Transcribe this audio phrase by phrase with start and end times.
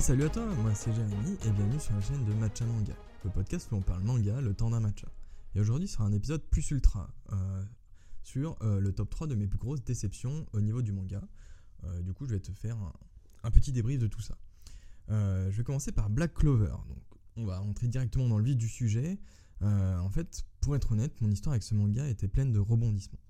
[0.00, 3.30] Salut à toi, moi c'est Jérémy et bienvenue sur la chaîne de Matcha Manga, le
[3.30, 5.06] podcast où on parle manga le temps d'un matcha.
[5.54, 7.62] Et aujourd'hui sera un épisode plus ultra euh,
[8.22, 11.20] sur euh, le top 3 de mes plus grosses déceptions au niveau du manga.
[11.84, 12.78] Euh, du coup, je vais te faire
[13.42, 14.38] un, petit débrief de tout ça.
[15.08, 16.72] Je vais commencer par Black Clover.
[16.88, 17.02] Donc,
[17.36, 19.20] on va rentrer directement dans le vif du sujet.
[19.60, 23.20] En fait, pour être honnête, mon histoire avec ce manga était pleine de rebondissements.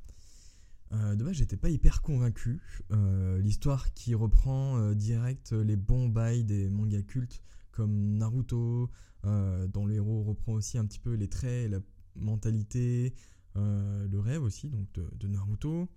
[0.92, 2.60] Euh, de base, j'étais pas hyper convaincu.
[2.90, 8.90] Euh, L'histoire qui reprend euh, direct les bons bails des mangas cultes comme Naruto,
[9.22, 11.78] dont le héros reprend aussi un petit peu les traits, et la
[12.16, 13.14] mentalité,
[13.54, 15.88] le rêve aussi donc de, Naruto.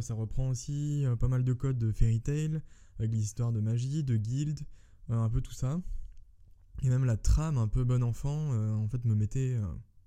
[0.00, 2.60] Ça reprend aussi pas mal de codes de Fairy Tail,
[2.98, 4.60] avec l'histoire de magie, de guild,
[5.08, 5.80] un peu tout ça.
[6.82, 9.60] Et même la trame un peu bon enfant, en fait, me mettait,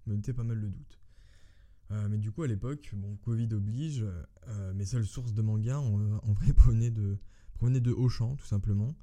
[0.08, 1.01] me mettait pas mal de doutes.
[1.92, 4.06] Euh, mais du coup, à l'époque, bon, Covid oblige,
[4.48, 7.18] euh, mes seules sources de manga, en, vrai, provenaient de,
[7.54, 8.96] provenaient de Auchan, tout simplement.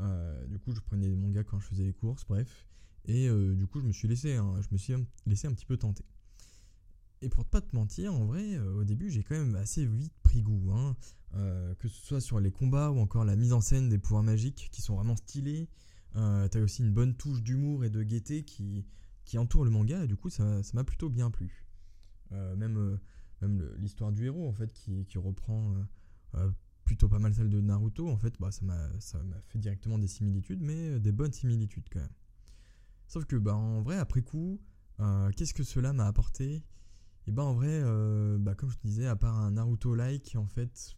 [0.00, 2.66] Euh, du coup, je prenais des mangas quand je faisais les courses, bref.
[3.06, 4.92] Et du coup, je me suis laissé, je me suis
[5.26, 6.04] laissé un petit peu tenter.
[7.22, 10.42] Et pour pas te mentir, en vrai, au début, j'ai quand même assez vite pris
[10.42, 10.70] goût.
[10.72, 10.94] hein.
[11.78, 14.68] Que ce soit sur les combats ou encore la mise en scène des pouvoirs magiques
[14.70, 15.66] qui sont vraiment stylés.
[16.12, 18.84] T'as aussi une bonne touche d'humour et de gaieté qui,
[19.38, 21.69] entoure le manga, et du coup, ça m'a plutôt bien plu.
[22.32, 22.96] Euh, même euh,
[23.42, 25.74] même l'histoire du héros, en fait, qui, qui reprend
[26.34, 26.50] euh,
[26.84, 30.60] plutôt pas mal celle de Naruto, en fait, bah, ça m'a fait directement des similitudes,
[30.60, 32.12] mais des bonnes similitudes quand même.
[33.06, 34.60] Sauf que, bah, en vrai, après coup,
[35.36, 36.62] qu'est-ce que cela m'a apporté?
[37.26, 37.82] Et bah, en vrai,
[38.38, 40.94] bah, comme je te disais, à part un Naruto-like, en fait,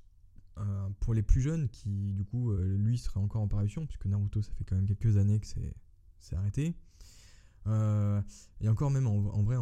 [0.99, 4.53] pour les plus jeunes, qui du coup, lui serait encore en parution, puisque Naruto, ça
[4.55, 6.75] fait quand même quelques années que c'est arrêté.
[7.67, 8.21] Euh,
[8.61, 9.57] et encore même en, vrai,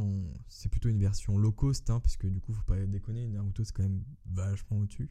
[0.48, 3.64] c'est plutôt une version low cost, hein, parce que du coup, faut pas déconner, Naruto
[3.64, 5.10] c'est quand même vachement au-dessus.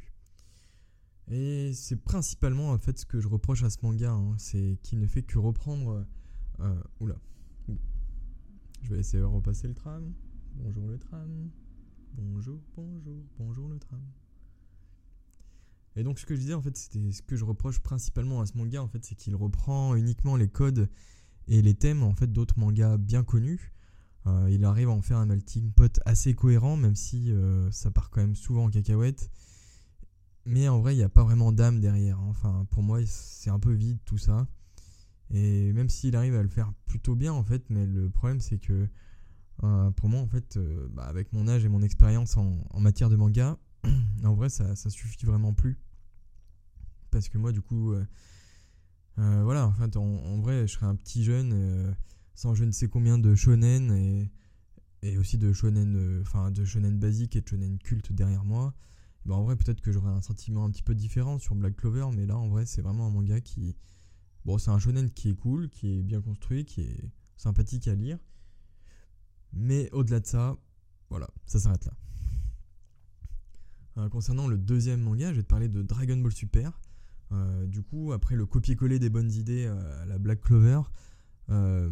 [1.32, 5.00] Et c'est principalement en fait ce que je reproche à ce manga, hein, c'est qu'il
[5.00, 6.06] ne fait que reprendre.
[6.60, 7.16] euh, oula,
[8.82, 10.14] je vais essayer de repasser le tram.
[10.56, 11.52] Bonjour le tram.
[12.14, 14.02] Bonjour, bonjour, bonjour le tram.
[15.96, 18.46] Et donc ce que je disais en fait, c'était ce que je reproche principalement à
[18.46, 20.90] ce manga en fait, c'est qu'il reprend uniquement les codes
[21.50, 23.74] et les thèmes en fait d'autres mangas bien connus.
[24.28, 27.90] Euh, il arrive à en faire un melting pot assez cohérent, même si euh, ça
[27.90, 29.32] part quand même souvent en cacahuète.
[30.46, 32.20] Mais en vrai, il n'y a pas vraiment d'âme derrière.
[32.20, 32.28] hein.
[32.30, 34.48] Enfin, pour moi, c'est un peu vide tout ça.
[35.32, 38.58] Et même s'il arrive à le faire plutôt bien, en fait, mais le problème, c'est
[38.58, 38.88] que
[39.64, 40.58] euh, pour moi, en fait,
[40.92, 43.58] bah, avec mon âge et mon expérience en, en matière de manga,
[44.24, 45.80] en vrai, ça, ça suffit vraiment plus.
[47.12, 47.94] Parce que moi, du coup,
[49.20, 51.92] euh, voilà, en fait, en, vrai, je serais un petit jeune euh,
[52.36, 54.32] sans je ne sais combien de shonen et,
[55.02, 58.74] et aussi de shonen, euh, enfin, de shonen basique et de shonen culte derrière moi.
[59.26, 62.08] Bah, en vrai, peut-être que j'aurais un sentiment un petit peu différent sur Black Clover,
[62.16, 63.76] mais là, en vrai, c'est vraiment un manga qui.
[64.46, 67.96] Bon, c'est un shonen qui est cool, qui est bien construit, qui est sympathique à
[67.96, 68.18] lire.
[69.52, 70.58] Mais au-delà de ça,
[71.10, 71.94] voilà, ça s'arrête là.
[74.10, 76.80] Concernant le deuxième manga, je vais te parler de Dragon Ball Super.
[77.32, 80.82] Euh, du coup, après le copier-coller des bonnes idées euh, à la Black Clover,
[81.50, 81.90] euh,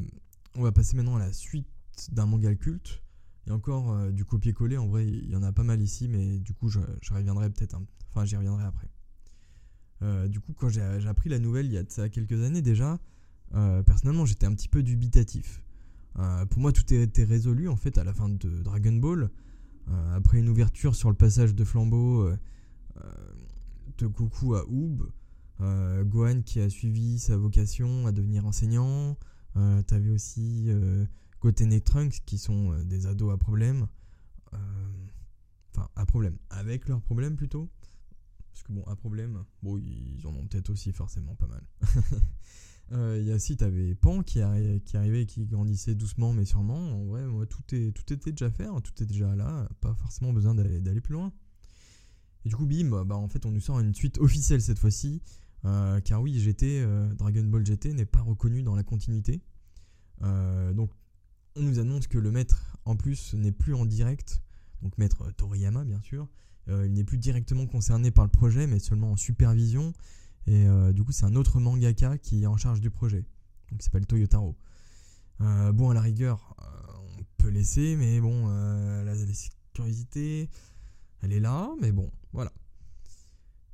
[0.55, 1.67] on va passer maintenant à la suite
[2.11, 3.03] d'un manga culte.
[3.45, 6.53] Et encore du copier-coller, en vrai, il y en a pas mal ici, mais du
[6.53, 7.79] coup, je, reviendrai peut-être.
[8.09, 8.89] Enfin, j'y reviendrai après.
[10.27, 12.99] Du coup, quand j'ai appris la nouvelle il y a quelques années déjà,
[13.85, 15.63] personnellement, j'étais un petit peu dubitatif.
[16.49, 19.29] Pour moi, tout était résolu en fait à la fin de Dragon Ball.
[20.13, 22.29] Après une ouverture sur le passage de flambeau
[23.97, 25.09] de Goku à Oob,
[25.61, 29.17] euh, Gohan qui a suivi sa vocation à devenir enseignant.
[29.55, 31.05] Euh, T'avais aussi euh,
[31.41, 33.87] Goten et Trunks qui sont euh, des ados à problème.
[34.53, 34.57] Euh,
[35.75, 36.37] Enfin, à problème.
[36.49, 37.69] Avec leurs problèmes plutôt.
[38.51, 41.63] Parce que bon, à problème, bon, ils en ont peut-être aussi forcément pas mal.
[42.93, 46.45] Euh, Il y a aussi, t'avais Pan qui, arri- qui arrivait qui grandissait doucement mais
[46.45, 46.77] sûrement.
[47.01, 49.67] En vrai, moi, tout, est, tout était déjà fait, hein, tout est déjà là.
[49.81, 51.33] Pas forcément besoin d'aller plus loin.
[52.45, 55.21] Et du coup, bim, bah, en fait, on nous sort une suite officielle cette fois-ci.
[55.65, 59.41] Euh, car oui, GT, euh, Dragon Ball GT n'est pas reconnu dans la continuité.
[60.21, 60.91] Euh, donc,
[61.55, 64.41] on nous annonce que le maître, en plus, n'est plus en direct.
[64.81, 66.27] Donc, maître Toriyama, bien sûr.
[66.69, 69.93] Il n'est plus directement concerné par le projet, mais seulement en supervision.
[70.47, 73.23] Et du coup, c'est un autre mangaka qui est en charge du projet.
[73.71, 74.53] Donc, il s'appelle Toyotaro.
[75.39, 76.57] Bon, à la rigueur,
[77.17, 79.33] on peut laisser, mais bon, la, la
[79.73, 80.49] curiosité,
[81.21, 82.51] elle est là, mais bon, voilà.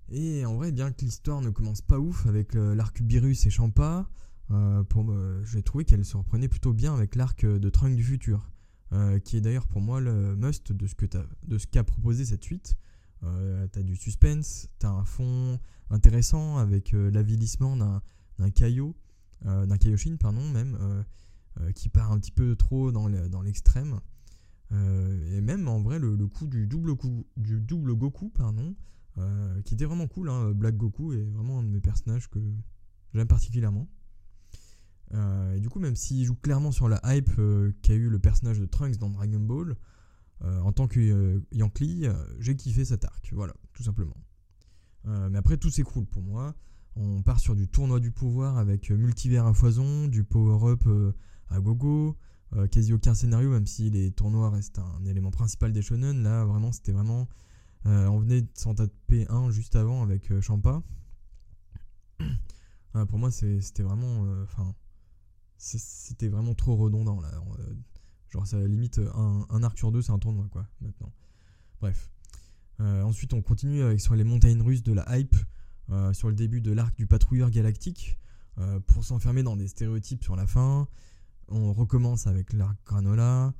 [0.10, 3.50] Et en vrai, bien que l'histoire ne commence pas ouf avec euh, l'arc Virus et
[3.50, 4.10] Champa,
[4.52, 8.50] euh, j'ai trouvé qu'elle se reprenait plutôt bien avec l'arc de Trunk du futur,
[8.92, 11.06] euh, qui est d'ailleurs pour moi le must de ce que
[11.58, 12.76] ce qu'a proposé cette suite.
[13.24, 15.58] Euh, t'as du suspense, t'as un fond
[15.90, 18.02] intéressant avec euh, l'avilissement d'un
[18.40, 18.96] d'un Kaio
[19.44, 21.04] d'un Kaioshin, pardon, même,
[21.76, 24.00] qui part un petit peu trop dans l'extrême.
[24.72, 28.74] et même en vrai, le, coup du double, coup, du double Goku, pardon,
[29.66, 30.30] qui était vraiment cool.
[30.30, 32.40] Hein, Black Goku est vraiment un de mes personnages que
[33.14, 33.88] j'aime particulièrement.
[35.14, 37.32] et du coup, même s'il joue clairement sur la hype
[37.82, 39.76] qu'a eu le personnage de Trunks dans Dragon Ball,
[40.42, 42.08] en tant que Yankee,
[42.40, 43.32] j'ai kiffé cet arc.
[43.34, 44.18] Voilà, tout simplement.
[45.08, 46.56] Euh, mais après, tout s'écroule pour moi.
[46.96, 51.12] On part sur du tournoi du pouvoir avec euh, multivers à foison, du power-up euh,
[51.50, 52.18] à gogo,
[52.70, 56.22] quasi aucun scénario, même si les tournois restent un élément principal des shonen.
[56.22, 57.28] Là, vraiment, c'était vraiment.
[57.86, 60.82] On venait de s'en taper un juste avant avec Champa.
[63.10, 64.26] pour moi, c'était vraiment.
[64.44, 64.74] Enfin.
[65.58, 67.32] c'était vraiment trop redondant là.
[68.30, 71.12] genre, ça limite un, arc sur deux, c'est un tournoi quoi, maintenant.
[71.82, 72.10] Bref.
[72.80, 75.36] Euh, ensuite, on continue avec, sur les montagnes russes de la hype,
[75.90, 78.20] euh, sur le début de l'arc du patrouilleur galactique,
[78.58, 80.88] euh, pour s'enfermer dans des stéréotypes sur la fin.
[81.50, 83.54] On recommence avec l'arc Granola.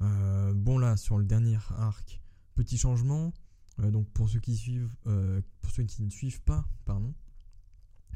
[0.00, 2.20] bon là, sur le dernier arc,
[2.54, 3.32] petit changement.
[3.90, 7.14] Donc pour ceux qui suivent, pour ceux qui ne suivent pas, pardon.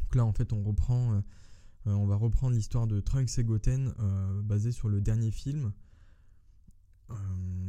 [0.02, 1.22] Donc là, en fait, on reprend,
[1.86, 3.92] on va reprendre l'histoire de Trunks et Goten,
[4.42, 5.72] basée sur le dernier film.
[7.10, 7.14] Euh,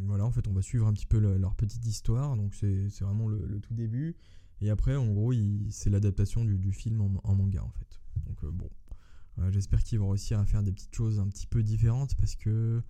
[0.05, 2.35] voilà, en fait, on va suivre un petit peu leur petite histoire.
[2.35, 4.15] Donc, c'est vraiment le, tout début.
[4.61, 5.33] Et après, en gros,
[5.69, 7.99] c'est l'adaptation du, film en, manga, en fait.
[8.27, 8.69] Donc, euh, bon.
[9.39, 12.35] Euh, j'espère qu'ils vont réussir à faire des petites choses un petit peu différentes parce
[12.35, 12.81] que,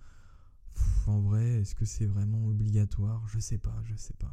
[1.06, 3.26] en vrai, est-ce que c'est vraiment obligatoire?
[3.26, 4.32] Je sais pas, je sais pas.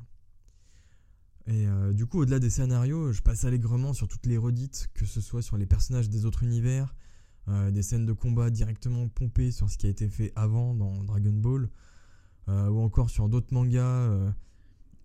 [1.46, 5.20] Et du coup, au-delà des scénarios, je passe allègrement sur toutes les redites, que ce
[5.20, 6.96] soit sur les personnages des autres univers,
[7.48, 11.34] des scènes de combat directement pompées sur ce qui a été fait avant dans Dragon
[11.34, 11.70] Ball,
[12.50, 14.32] euh, ou encore sur d'autres mangas, euh,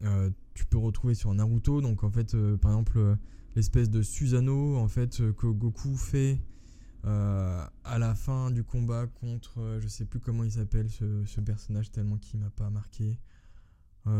[0.02, 1.80] euh, tu peux retrouver sur Naruto.
[1.80, 3.16] Donc en fait, par exemple,
[3.54, 6.40] l'espèce de Susanoo en fait que Goku fait
[7.04, 12.18] à la fin du combat contre, je sais plus comment il s'appelle ce, personnage tellement
[12.18, 13.18] qu'il m'a pas marqué.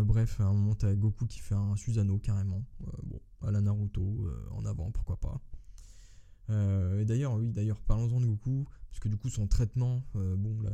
[0.04, 2.64] Bref, à un moment, t'as Goku qui fait un Susanoo carrément.
[3.04, 5.40] bon, à la Naruto, en avant, pourquoi pas.
[6.48, 10.72] et d'ailleurs, oui, d'ailleurs, parlons-en de Goku, parce que du coup, son traitement, bon, là,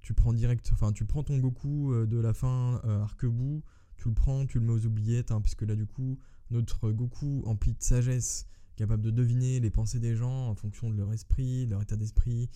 [0.00, 3.62] tu prends direct, enfin tu prends ton Goku euh, de la fin euh, Arquebou,
[3.96, 6.18] tu le prends, tu le mets aux oubliettes, hein, puisque là du coup
[6.50, 10.96] notre Goku empli de sagesse, capable de deviner les pensées des gens en fonction de
[10.96, 12.50] leur esprit, de leur état d'esprit,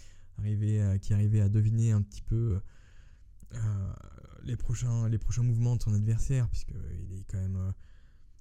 [1.01, 2.61] qui arrivait à deviner un petit peu
[3.55, 3.93] euh,
[4.45, 6.75] les, prochains, les prochains mouvements de son adversaire, puisque
[7.11, 7.73] il est quand même,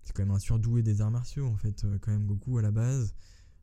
[0.03, 2.71] c'est quand même un surdoué des arts martiaux en fait, quand même Goku à la
[2.71, 3.13] base.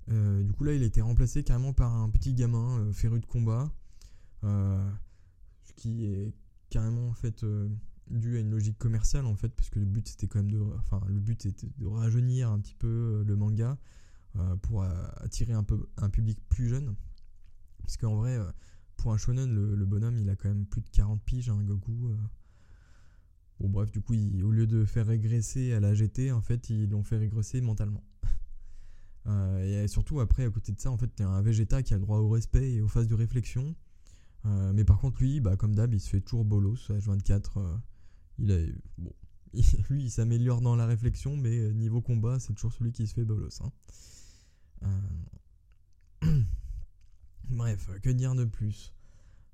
[0.08, 3.72] du coup là il a été remplacé carrément par un petit gamin féru de combat
[5.80, 6.34] qui est
[6.68, 7.68] carrément en fait euh,
[8.10, 10.60] dû à une logique commerciale en fait parce que le but c'était quand même de
[10.78, 13.78] enfin le but était de rajeunir un petit peu euh, le manga
[14.36, 16.94] euh, pour attirer un peu un public plus jeune
[17.82, 18.38] parce qu'en vrai
[19.00, 21.64] pour un shonen le, bonhomme il a quand même plus de 40 piges un hein,
[21.64, 22.14] Goku
[23.58, 26.88] bon bref du coup au lieu de faire régresser à la GT en fait ils
[26.88, 28.04] l'ont fait régresser mentalement
[29.26, 32.02] et surtout après à côté de ça en fait t'es un Vegeta qui a le
[32.02, 33.74] droit au respect et aux phases de réflexion
[34.46, 36.88] euh, mais par contre, lui, bah, comme d'hab, il se fait toujours bolos.
[36.88, 37.76] H24, euh,
[38.38, 38.58] il a,
[38.98, 39.12] bon,
[39.90, 43.14] lui, il s'améliore dans la réflexion, mais euh, niveau combat, c'est toujours celui qui se
[43.14, 43.60] fait bolos.
[43.62, 43.72] Hein.
[47.50, 48.92] Bref, que dire de plus?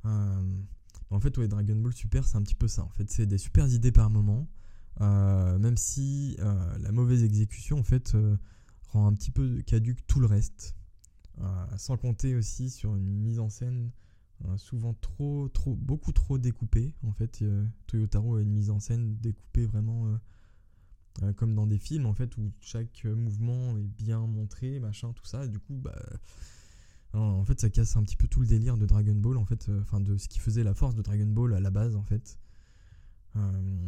[0.05, 2.85] En fait, ouais, Dragon Ball Super, c'est un petit peu ça.
[2.85, 4.49] En fait, c'est des super idées par moment,
[5.00, 8.17] même si la mauvaise exécution, en fait,
[8.88, 10.76] rend un petit peu caduque tout le reste.
[11.76, 13.91] sans compter aussi sur une mise en scène
[14.45, 16.95] euh, souvent trop, beaucoup trop découpé.
[17.03, 20.19] En fait, euh, Toyotaro a une mise en scène découpée vraiment
[21.23, 25.25] euh, comme dans des films, en fait, où chaque mouvement est bien montré, machin, tout
[25.25, 25.47] ça.
[25.47, 25.99] Du coup, bah,
[27.21, 29.71] en fait, ça casse un petit peu tout le délire de Dragon Ball, en fait,
[29.81, 32.39] enfin, de ce qui faisait la force de Dragon Ball à la base, en fait.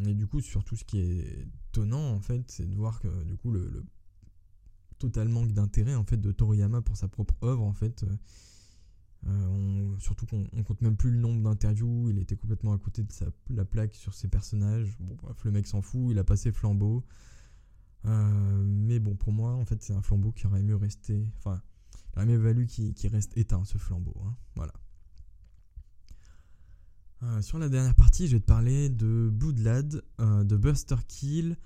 [0.06, 3.36] et du coup, surtout, ce qui est étonnant, en fait, c'est de voir que, du
[3.36, 3.84] coup, le,
[4.98, 8.04] total manque d'intérêt, en fait, de Toriyama pour sa propre œuvre, en fait
[9.26, 13.10] euh, surtout qu'on compte même plus le nombre d'interviews, il était complètement à côté de
[13.12, 14.96] sa, la plaque sur ses personnages.
[15.00, 17.04] Bon, bref, le mec s'en fout, il a passé flambeau.
[18.06, 21.30] Euh, mais bon, pour moi, en fait, c'est un flambeau qui aurait mieux resté.
[22.18, 24.16] Il aurait mieux valu qu'il reste éteint ce flambeau.
[24.24, 24.74] Hein, voilà.
[27.22, 31.56] Euh, sur la dernière partie, je vais te parler de Bloodlad, de Buster Kill,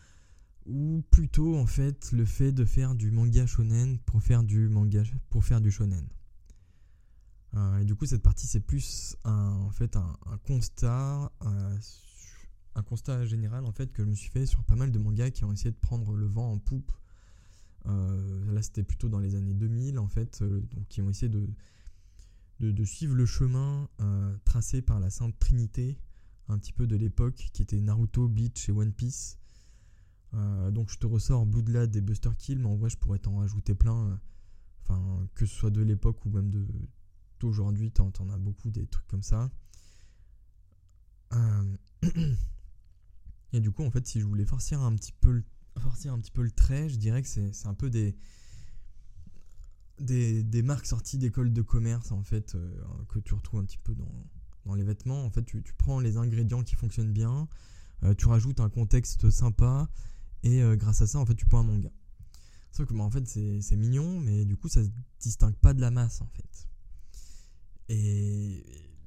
[0.66, 5.02] ou plutôt en fait le fait de faire du manga shonen pour faire du manga
[5.68, 6.06] shonen.
[7.54, 10.16] Euh, et du coup, cette partie, c'est plus un, fait un,
[10.46, 11.78] constat, euh,
[12.74, 15.30] un constat général en fait que je me suis fait sur pas mal de mangas
[15.30, 16.92] qui ont essayé de prendre le vent en poupe
[17.84, 21.48] là, c'était plutôt dans les années 2000, en fait, donc qui ont essayé de,
[22.60, 23.88] de, suivre le chemin
[24.44, 25.98] tracé par la Sainte Trinité,
[26.48, 29.38] un petit peu de l'époque, qui était Naruto, Bleach et One Piece.
[30.32, 33.74] donc je te ressors Bloodlad et Buster Kill, mais en vrai je pourrais t'en rajouter
[33.74, 34.20] plein.
[35.34, 36.66] Que ce soit de l'époque ou même de
[37.42, 39.50] d'aujourd'hui, t'en, en as beaucoup des trucs comme ça.
[41.32, 41.76] Euh,
[43.52, 45.44] et du coup, en fait, si je voulais forcer un petit peu le,
[46.08, 48.14] un petit peu le trait, je dirais que c'est, un peu des,
[49.98, 52.70] des, marques sorties d'écoles de commerce, en fait, euh,
[53.08, 55.24] que tu retrouves un petit peu dans, les vêtements.
[55.24, 57.48] En fait, tu, prends les ingrédients qui fonctionnent bien,
[58.02, 59.88] euh, tu rajoutes un contexte sympa,
[60.42, 61.90] et grâce à ça, en fait, tu prends un manga.
[62.72, 64.88] Sauf que, bah, en fait, c'est, mignon, mais du coup, ça se
[65.20, 66.68] distingue pas de la masse, en fait.
[67.88, 68.64] Et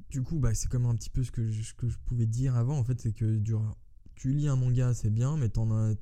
[0.09, 2.55] du coup, bah, c'est comme un petit peu ce que je, que je pouvais dire
[2.55, 3.37] avant, en fait, c'est que
[4.15, 5.93] tu lis un manga, c'est bien, mais t'en as,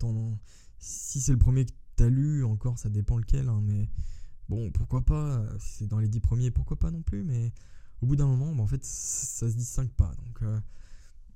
[0.80, 3.90] si c'est le premier que t'as lu, encore, ça dépend lequel, hein, mais
[4.50, 7.54] bon, pourquoi pas, si c'est dans les dix premiers, pourquoi pas non plus, mais
[8.04, 10.14] au bout d'un moment, en fait, ça, se distingue pas.
[10.26, 10.60] Donc euh,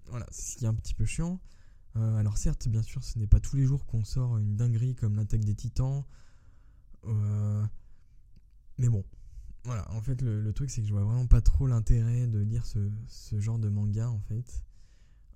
[0.08, 1.40] voilà, c'est ce qui est un petit peu chiant.
[1.96, 4.94] Euh, alors certes, bien sûr, ce n'est pas tous les jours qu'on sort une dinguerie
[4.94, 6.04] comme l'attaque des titans.
[7.06, 7.66] Euh,
[8.78, 9.06] mais bon,
[9.64, 12.66] voilà, en fait, le, truc, c'est que je vois vraiment pas trop l'intérêt de lire
[12.66, 14.64] ce, genre de manga, en fait.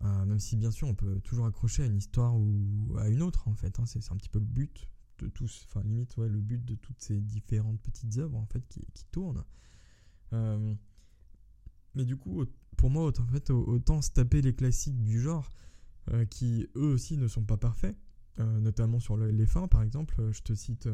[0.03, 3.21] Euh, même si, bien sûr, on peut toujours accrocher à une histoire ou à une
[3.21, 3.79] autre, en fait.
[3.79, 3.85] Hein.
[3.85, 4.89] c'est un petit peu le but
[5.19, 9.05] de tous, enfin, limite, le but de toutes ces différentes petites œuvres, en fait, qui,
[9.11, 9.43] tournent.
[10.33, 10.73] Euh,
[11.93, 12.45] mais du coup,
[12.77, 15.49] pour moi, en fait, autant se taper les classiques du genre,
[16.09, 17.95] euh, qui eux aussi ne sont pas parfaits,
[18.39, 20.31] notamment sur les fins, par exemple.
[20.31, 20.89] Je te cite.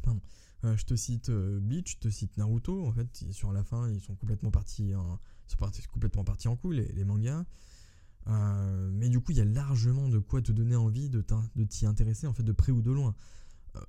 [0.00, 0.22] pardon.
[0.62, 2.86] Je te cite Bleach, je te cite Naruto.
[2.86, 5.56] En fait, sur la fin, ils sont complètement partis en, sont
[5.92, 7.44] complètement partis en couille, les, mangas.
[8.28, 11.22] Euh, mais du coup, il y a largement de quoi te donner envie de
[11.68, 13.14] t'y intéresser, en fait, de près ou de loin.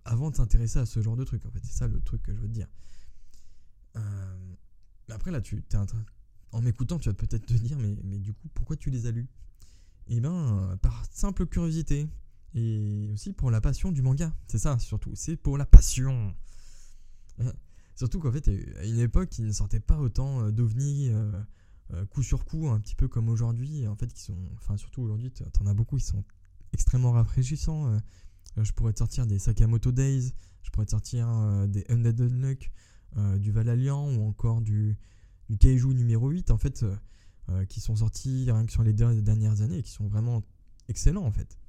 [0.06, 1.60] avant de t'intéresser à ce genre de truc, en fait.
[1.63, 2.68] C'est ça le truc que je veux te dire.
[3.96, 5.63] mais après, là, tu
[6.52, 9.12] en, m'écoutant, tu vas peut-être te dire, mais, mais du coup, pourquoi tu les as
[9.12, 9.28] lus?
[10.08, 12.08] Eh ben, par simple curiosité.
[12.56, 14.32] Et aussi pour la passion du manga.
[14.48, 15.12] C'est ça, surtout.
[15.16, 16.36] C'est pour la passion.
[17.96, 21.44] Surtout qu'en fait, à une époque, il ne sortait pas autant euh, d'ovnis euh, euh,
[22.10, 23.88] coup sur coup, un petit peu comme aujourd'hui.
[23.88, 26.24] En fait, qui sont, enfin, surtout aujourd'hui, t'en as beaucoup qui sont
[26.74, 27.98] extrêmement rafraîchissants.
[28.58, 31.28] je pourrais te sortir des Sakamoto Days, je pourrais te sortir
[31.68, 32.72] des Undead Unluck,
[33.38, 34.98] du Valalian ou encore du,
[35.50, 36.86] du Kaiju numéro 8, en fait,
[37.70, 40.44] qui sont sortis rien que sur les dernières années et qui sont vraiment
[40.90, 41.60] excellents, en fait.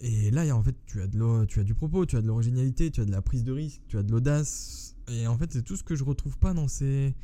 [0.00, 2.90] Et là, en fait, tu as, de tu as du propos, tu as de l'originalité,
[2.90, 4.94] tu as de la prise de risque, tu as de l'audace.
[5.08, 7.14] Et en fait, c'est tout ce que je retrouve pas dans ces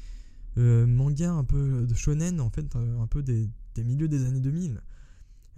[0.58, 4.40] euh, mangas un peu de shonen, en fait, euh, un peu des, milieux des années
[4.40, 4.80] 2000.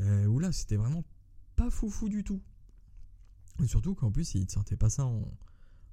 [0.00, 1.04] Euh, où là, c'était vraiment
[1.56, 2.42] pas foufou du tout.
[3.62, 5.28] Et surtout qu'en plus, ils ne sortaient pas ça en,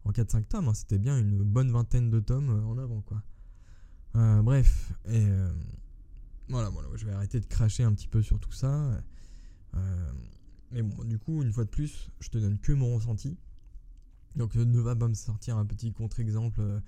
[0.06, 0.68] en 4-5 tomes.
[0.68, 0.74] Hein.
[0.74, 3.22] C'était bien une bonne vingtaine de tomes en avant, quoi.
[4.42, 5.28] bref, et
[6.50, 9.02] voilà, voilà, je vais arrêter de cracher un petit peu sur tout ça.
[10.72, 13.38] Mais bon, du coup, une fois de plus, je te donne que mon ressenti.
[14.36, 16.82] Donc ne va pas me sortir un petit contre-exemple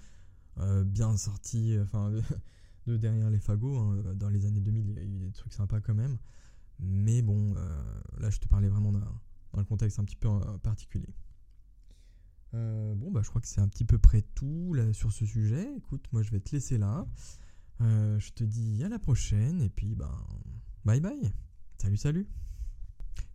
[0.60, 2.12] euh, euh, bien sorti, enfin
[2.88, 3.78] de, derrière les fagots.
[3.78, 4.14] Hein.
[4.16, 6.18] Dans les années 2000, il y a eu des trucs sympas quand même.
[6.80, 7.84] Mais bon, euh,
[8.20, 10.30] là je te parlais vraiment d'un contexte un petit peu
[10.64, 11.14] particulier.
[12.52, 15.68] bon, bah je crois que c'est un petit peu près tout là, sur ce sujet.
[15.78, 17.08] Écoute, moi je vais te laisser là.
[17.80, 20.18] je te dis à la prochaine et puis bah
[20.84, 21.32] bye bye.
[21.78, 22.28] Salut, salut.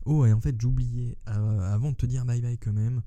[0.04, 3.02] Oh, et en fait, j'oubliais, euh, avant de te dire bye bye quand même,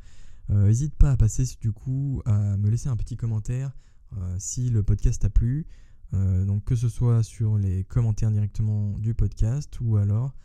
[0.49, 3.90] n'hésite euh, pas à passer du coup à me laisser un petit commentaire euh,
[4.37, 5.65] si le podcast t'a plu.
[6.13, 10.35] donc que ce soit sur les commentaires directement du podcast ou alors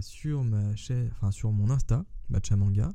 [0.00, 2.04] sur ma chaîne, enfin sur mon Insta,
[2.56, 2.94] Manga,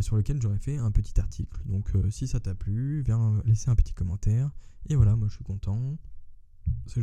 [0.00, 1.60] sur lequel j'aurais fait un petit article.
[1.66, 4.50] Donc si ça t'a plu, viens laisser un petit commentaire.
[4.88, 5.98] Et voilà, moi je suis content.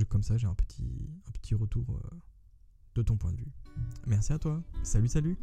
[0.10, 2.02] Comme ça, j'ai un petit, un petit retour
[2.96, 3.52] de ton point de vue.
[4.06, 4.64] Merci à toi.
[4.84, 5.38] Salut, salut.